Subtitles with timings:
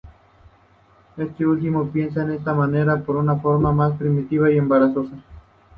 [1.15, 5.15] Este último piensa de esta manera por su "forma más primitiva y embarazosa".